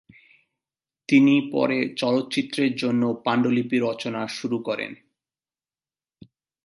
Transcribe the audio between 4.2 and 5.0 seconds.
শুরু করেন।